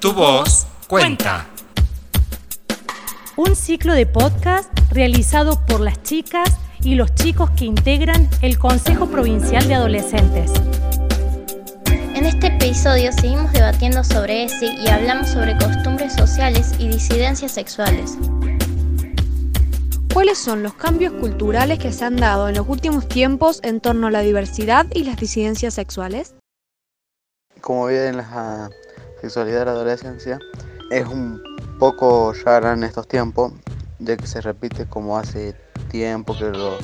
[0.00, 1.44] Tu voz cuenta.
[3.36, 9.06] Un ciclo de podcast realizado por las chicas y los chicos que integran el Consejo
[9.08, 10.52] Provincial de Adolescentes.
[12.14, 18.16] En este episodio seguimos debatiendo sobre ESI y hablamos sobre costumbres sociales y disidencias sexuales.
[20.14, 24.06] ¿Cuáles son los cambios culturales que se han dado en los últimos tiempos en torno
[24.06, 26.36] a la diversidad y las disidencias sexuales?
[27.60, 28.70] Como bien la
[29.20, 30.38] sexualidad de la adolescencia
[30.90, 31.42] es un
[31.78, 33.52] poco rara en estos tiempos,
[33.98, 35.54] ya que se repite como hace
[35.90, 36.78] tiempo que, lo-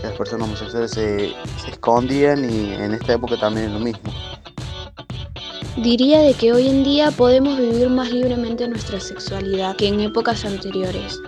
[0.00, 4.12] que las personas homosexuales se, se escondían y en esta época también es lo mismo.
[5.76, 10.44] Diría de que hoy en día podemos vivir más libremente nuestra sexualidad que en épocas
[10.44, 11.18] anteriores.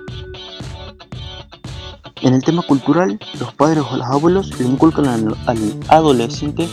[2.22, 5.58] En el tema cultural, los padres o los abuelos le inculcan al, al
[5.88, 6.68] adolescente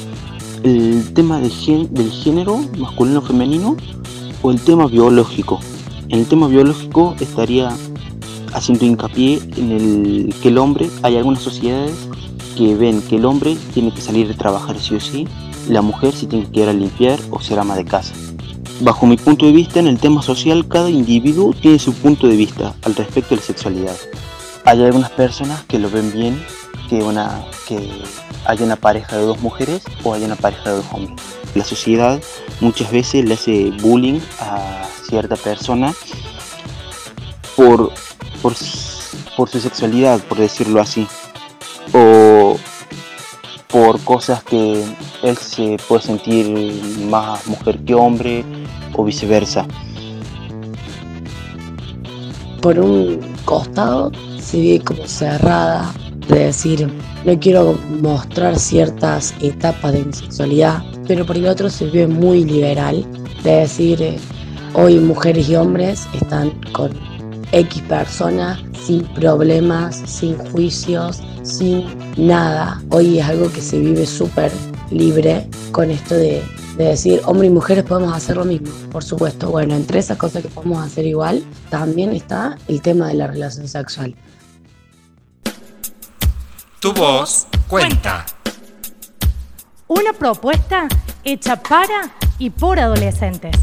[0.63, 3.77] el tema del género masculino o femenino
[4.41, 5.60] o el tema biológico.
[6.10, 7.76] En el tema biológico estaría
[8.54, 11.96] haciendo hincapié en el que el hombre, hay algunas sociedades
[12.55, 15.27] que ven que el hombre tiene que salir a trabajar sí o sí,
[15.68, 18.13] la mujer se tiene que quedar a limpiar o ser ama de casa.
[18.82, 22.35] Bajo mi punto de vista, en el tema social, cada individuo tiene su punto de
[22.35, 23.95] vista al respecto de la sexualidad.
[24.66, 26.43] Hay algunas personas que lo ven bien
[26.90, 27.79] que, una, que
[28.46, 31.22] haya una pareja de dos mujeres o haya una pareja de dos hombres.
[31.55, 32.22] La sociedad
[32.62, 35.94] muchas veces le hace bullying a cierta persona
[37.55, 37.91] por,
[38.41, 41.08] por su sexualidad, por decirlo así,
[41.94, 42.58] o
[43.68, 44.84] por cosas que
[45.24, 46.50] él se puede sentir
[47.10, 48.44] más mujer que hombre
[48.94, 49.68] o viceversa.
[52.63, 55.94] por un costado se ve como cerrada,
[56.27, 56.88] de decir,
[57.26, 62.43] no quiero mostrar ciertas etapas de mi sexualidad, pero por el otro se ve muy
[62.46, 63.05] liberal,
[63.43, 64.18] de decir, eh,
[64.74, 66.91] hoy mujeres y hombres están con
[67.51, 71.85] X persona sin problemas, sin juicios, sin
[72.17, 72.81] nada.
[72.90, 74.51] Hoy es algo que se vive súper
[74.90, 76.41] libre con esto de,
[76.78, 79.51] de decir, hombre y mujeres podemos hacer lo mismo, por supuesto.
[79.51, 83.67] Bueno, entre esas cosas que podemos hacer igual, también está el tema de la relación
[83.67, 84.16] sexual.
[86.83, 88.25] Tu voz cuenta.
[89.88, 90.89] Una propuesta
[91.23, 93.55] hecha para y por adolescentes.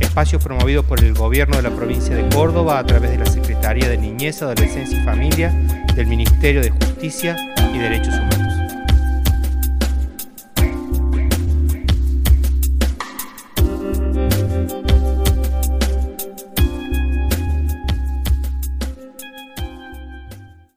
[0.00, 3.88] Espacio promovido por el Gobierno de la provincia de Córdoba a través de la Secretaría
[3.88, 5.50] de Niñez, Adolescencia y Familia
[5.94, 7.36] del Ministerio de Justicia
[7.72, 8.49] y Derechos Humanos.